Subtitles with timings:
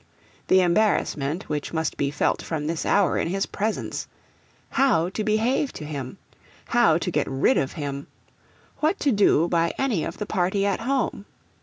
[0.47, 4.07] The embarrassment which must be felt from this hour in his presence!
[4.69, 6.17] How to behave to him?
[6.69, 8.07] How to get rid of him?
[8.79, 11.25] What to do by any of the party at home?